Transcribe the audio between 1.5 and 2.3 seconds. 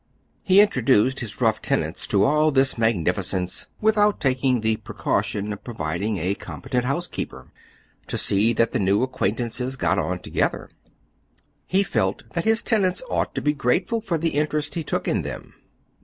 tenants to